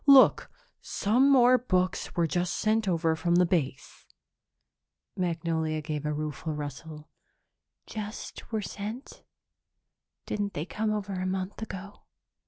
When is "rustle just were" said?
6.53-8.63